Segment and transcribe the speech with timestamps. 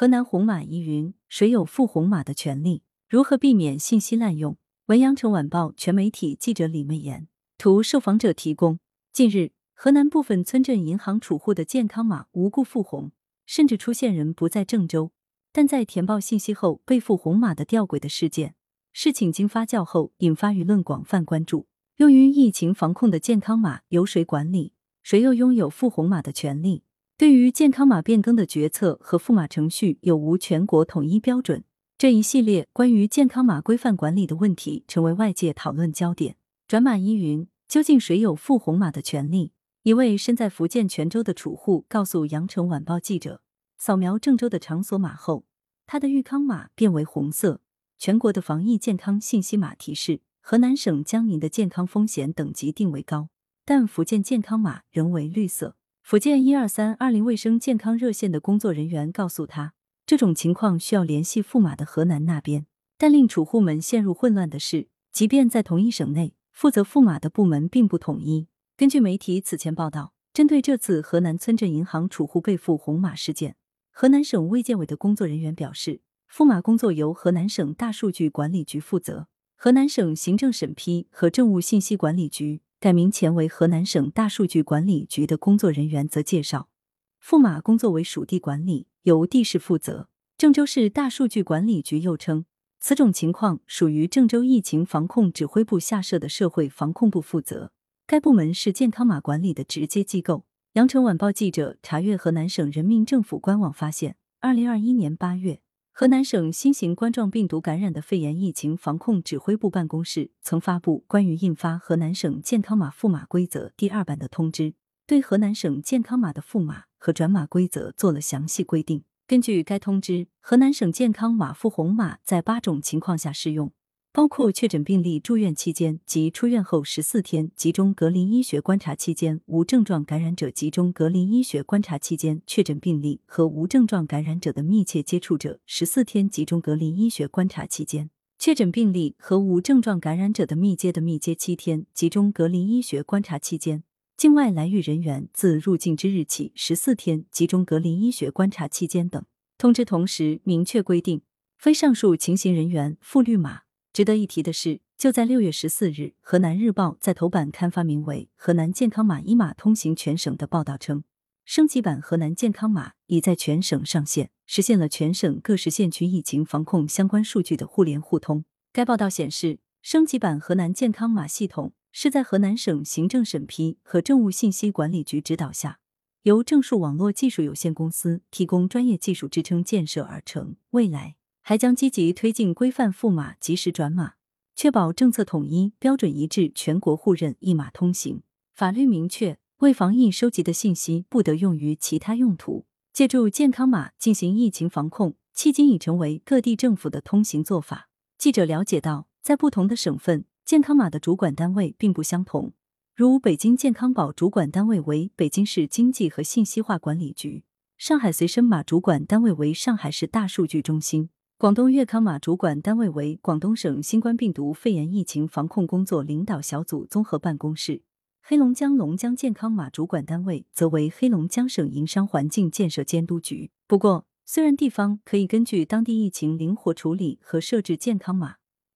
[0.00, 2.84] 河南红码疑云：谁有赴红码的权利？
[3.06, 4.56] 如何避免信息滥用？
[4.86, 8.78] 文阳城晚报全媒体记者李媚妍，图受访者提供。
[9.12, 13.12] 近日，河南部分村镇银行储户的健康码无故复红，
[13.44, 15.12] 甚至出现人不在郑州，
[15.52, 18.54] 但在填报信息后被复红码的吊诡的事件。
[18.94, 21.66] 事情经发酵后，引发舆论广泛关注。
[21.96, 24.72] 用于疫情防控的健康码由谁管理？
[25.02, 26.84] 谁又拥有复红码的权利？
[27.20, 31.64] 对于健康码变更的决策和赋码程序有无全国统一标准？
[31.98, 36.36] 这一系列关于健康码规范管理的问题，成为外界讨论焦点。
[36.66, 39.52] 转码依云，究竟谁有赋红码的权利？
[39.82, 43.42] 一位身在福建泉州的储户告诉羊城晚报记者，
[43.76, 45.44] 扫描郑州的场所码后，
[45.86, 47.60] 他的豫康码变为红色。
[47.98, 53.28] 全国的防疫健康信息码提示，河南省将您的健康风险等级定为高，
[53.66, 55.76] 但福建健康码仍为绿色。
[56.10, 59.74] 福建一二三二零卫生健康热线的工作人员告诉他。
[60.04, 62.66] 这种情况需要联系驸马的河南那边，
[62.98, 68.48] 但令储户们陷入混乱的是，即便在同一省内，负责驸马的部门并不统一。
[68.76, 73.54] 根据媒体此前报道，针对这次河南村镇银行储户被付红码事件，
[73.92, 79.28] 河南省卫健委的工作人员表示，驸马工作由河南省大数据管理局负责。
[79.54, 86.70] 河南省行政审批和政务信息管理局（改名前为河南省大数据管理局）的工作人员则介绍，
[87.18, 88.86] 复码工作为属地管理。
[89.02, 90.08] 由地市负责。
[90.38, 92.46] 郑州市大数据管理局又称，
[92.78, 97.72] 此种情况属于郑州疫情防控指挥部下设的社会防控部负责，
[98.06, 100.44] 该部门是健康码管理的直接机构。
[100.72, 105.60] 羊城晚报记者查阅河南省人民政府官网发现，二零二一年八月，
[105.92, 114.74] 河南省新型冠状病毒感染的肺炎疫情防控指挥部办公室曾发布关于印发河南省健康码赋码规则第二版的通知。
[115.06, 119.04] 对河南省健康码的赋码和转码规则做了详细规定。
[119.26, 123.70] 根据该通知，河南省健康码赋红码在八种情况下适用，
[124.12, 143.84] 包括确诊病例住院期间及出院后十四天集中隔离医学观察期间无症状感染者集中隔离医学观察期间确诊病例和无症状感染者的密切接触者十四天集中隔离医学观察期间确诊病例和无症状感染者的密接的密接七天集中隔离医学观察期间。
[144.16, 149.24] 境外来渝人员自入境之日起十四天集中隔离医学观察期间等。
[149.56, 151.22] 通知同时明确规定，
[151.56, 153.60] 非上述情形人员复绿码。
[154.00, 161.04] 值得一提的是，就在六月十四日，河南日报在头版刊发名为《河南健康码一码通行全省》的报道称，
[161.44, 168.46] 升级版河南健康码已在全省上线，实现了全省各市县区疫情防控相关数据的互联互通。
[168.72, 171.74] 该报道显示，升级版河南健康码系统。
[171.92, 175.78] 是在河南省行政审批和政务信息管理局指导下，
[176.22, 180.56] 由正数网络技术有限公司提供专业技术支撑建设而成。
[180.70, 184.14] 未来还将积极推进规范赋码、及时转码，
[184.54, 188.22] 确保政策统一、标准一致、全国互认、一码通行。
[188.54, 192.66] 法律明确，为防疫收集的信息不得用于其他用途。
[192.92, 197.88] 借助健康码进行疫情防控，迄今已成为各地政府的通行做法。
[198.18, 200.24] 记者了解到，在不同的省份。
[200.44, 202.52] 健康码的主管单位并不相同，
[202.96, 207.44] 如北京健康宝主管单位为北京市经济和信息化管理局，
[207.78, 217.80] 上海随身码主管单位为上海市大数据中心，广东粤康码主管单位为广东省新冠病毒肺炎疫情防控工作领导小组综合办公室，
[218.20, 223.50] 黑龙江龙江健康码主管单位则为黑龙江省营商环境建设监督局。
[223.66, 228.34] 不过，虽然地方可以根据当地疫情灵活处理和设置健康码。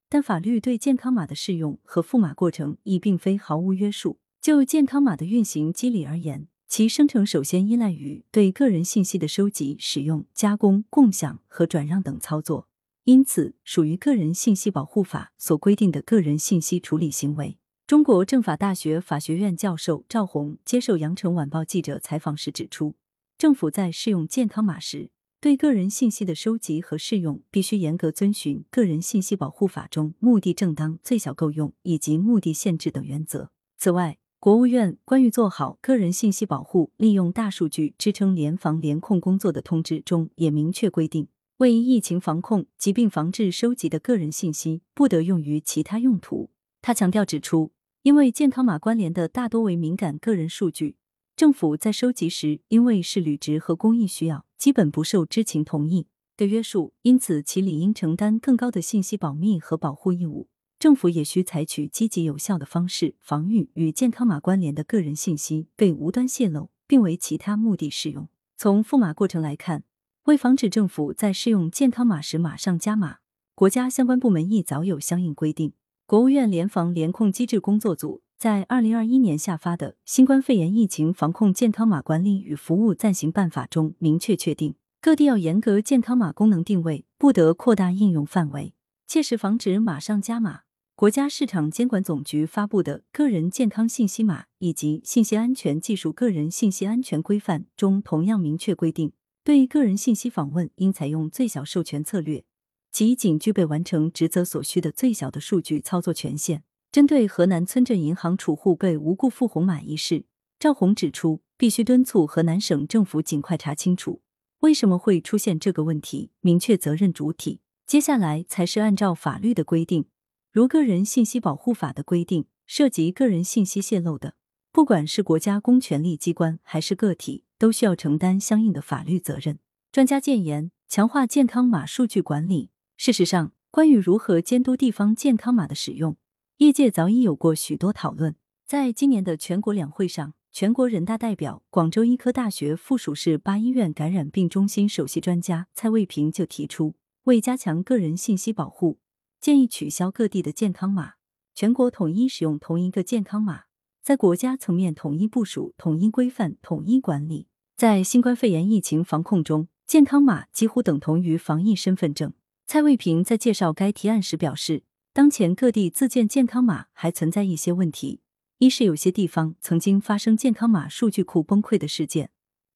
[0.08, 4.16] 但法律对健康码的适用和赋码过程亦并非毫无约束。
[4.41, 12.66] 就健康码的运行机理而言，其生成首先依赖于对个人信息的收集、使用、加工、共享和转让等操作，
[13.04, 17.58] 因此属于个人信息保护法所规定的个人信息处理行为。
[17.86, 22.96] 中国政法大学法学院教授赵红接受羊城晚报记者采访时指出，
[23.38, 25.10] 政府在适用健康码时。
[25.40, 33.52] 对个人信息的收集和适用，必须严格遵循《个人信息保护法》中目的正当、最小够用以及目的限制等原则。
[33.78, 46.50] 此外，国务院关于做好个人信息保护、利用大数据支撑联防联控工作的通知中也明确规定，为疫情防控、疾病防治收集的个人信息不得用于其他用途。
[46.82, 50.97] 他强调指出，因为健康码关联的大多为敏感个人数据。
[51.35, 56.06] 政府在收集时，因为是履职和公益需要，基本不受知情同意
[56.37, 60.49] 的约束，因此其理应承担更高的信息保密和保护义务。
[60.84, 68.28] 政府也需采取积极有效的方式，防御与健康码关联的个人信息被无端泄露，并为其他目的使用。
[68.58, 69.84] 从赋码过程来看，
[70.25, 73.20] 为防止政府在试用健康码时马上加码，
[73.54, 75.72] 国家相关部门亦早有相应规定。
[76.04, 88.75] 国务院联防联控机制工作组在二零二一年下发的《新冠肺炎疫情防控健康码管理与服务暂行办法》中明确确定，各地要严格健康码功能定位，不得扩大应用范围，
[89.06, 90.60] 切实防止马上加码。
[90.96, 99.12] 国家市场监管总局发布的《个人健康信息码以及信息安全技术个人信息安全规范》中同样明确规定，
[99.43, 102.44] 对个人信息访问应采用最小授权策略，
[102.93, 106.62] 即仅具备完成职责所需的最小的数据操作权限。
[106.93, 110.26] 针对河南村镇银行储户被无故付红码一事，
[110.61, 114.23] 赵红指出，必须敦促河南省政府尽快查清楚
[114.61, 117.58] 为什么会出现这个问题，明确责任主体。
[117.85, 120.06] 接下来才是按照法律的规定。
[120.54, 124.36] 如个人信息保护法的规定，涉及个人信息泄露的，
[124.70, 129.58] 不管是国家公权力机关还是个体，都需要承担相应的法律责任。
[129.90, 132.70] 专家建言，强化健康码数据管理。
[132.96, 136.16] 事实上，关于如何监督地方健康码的使用，
[136.58, 138.36] 业界早已有过许多讨论。
[138.64, 149.00] 在今年的全国两会上，全国人大代表、广州医科大学附属市八医院感染病中心首席专家蔡卫平就提出，为加强个人信息保护。
[149.44, 151.17] 建议取消各地的健康码，
[151.55, 153.64] 全国统一使用同一个健康码，
[154.02, 157.49] 在国家层面统一部署、统一规范、统一管理。
[157.76, 162.32] 在新冠肺炎疫情防控中，健康码几乎等同于防疫身份证。
[162.67, 168.23] 蔡卫平在介绍该提案时表示，当前各地自建健康码还存在一些问题：
[168.56, 172.29] 一是有些地方曾经发生健康码数据库崩溃的事件；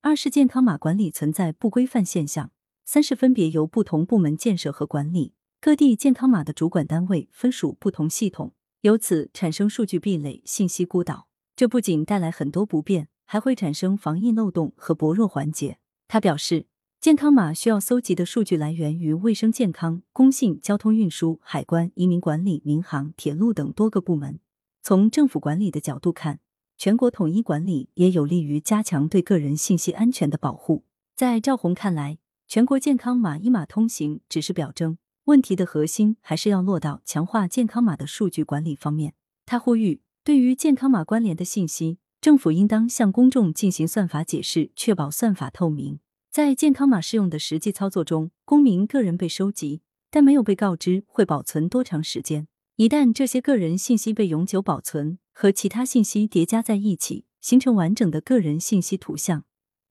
[0.03, 2.49] 二是健康码管理存在不规范现象；
[2.85, 5.33] 三是分别由不同部门建设和管理。
[5.61, 8.53] 各地健康码的主管单位分属不同系统，
[8.83, 11.27] 由此产生数据壁垒、信息孤岛。
[11.57, 15.79] 这不仅带来很多不便，还会产生防疫漏洞和薄弱环节。
[16.07, 16.67] 他表示，
[17.01, 24.39] 健康码需要搜集的数据来源于卫生健康、工信、交通运输、海关、移民管理、民航、铁路等多个部门。
[24.85, 26.39] 从政府管理的角度看，
[26.77, 30.85] 全国统一管理也有利于加强对个人信息安全的保护。
[31.17, 34.99] 在赵红看来，全国健康码一码通行只是表征。
[35.29, 39.13] 问题的核心还是要落到强化健康码的数据管理方面。
[39.45, 46.01] 他呼吁，对于健康码关联的信息，政府应当向公众进行算法解释，确保算法透明。
[46.31, 52.49] 在健康码适用的实际操作中，公民个人被收集，但没有被告知会保存多长时间。
[52.77, 59.45] 一旦这些个人信息被永久保存，和其他信息叠加在一起，形成完整的个人信息图像，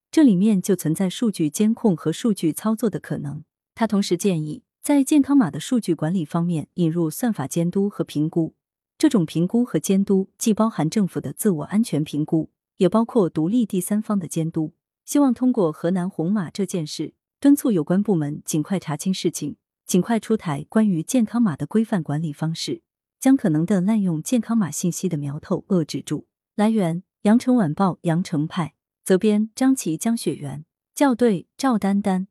[0.09, 3.43] 这里面就存在数据监控和数据操作的可能。
[3.75, 4.63] 他同时建议。
[4.87, 8.55] 在健康码的数据管理方面，引入算法监督和评估。
[8.97, 14.73] 这种评估和监督既包含政府的自我安全评估，也包括独立第三方的监督。
[15.03, 22.81] 希望通过河南红码这件事，敦促有关部门尽快查清事情，尽快出台关于健康码的规范管理方式，
[23.19, 26.27] 将可能的滥用健康码信息的苗头遏制住。
[26.55, 28.73] 来源：羊城晚报羊城派，
[29.03, 30.63] 责编：张琪、江雪源，
[30.95, 32.29] 校对：赵丹丹。